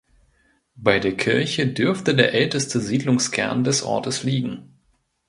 Bei 0.73 0.97
der 0.97 1.15
Kirche 1.15 1.67
dürfte 1.67 2.15
der 2.15 2.33
älteste 2.33 2.79
Siedlungskern 2.79 3.63
des 3.63 3.83
Ortes 3.83 4.23
liegen. 4.23 4.73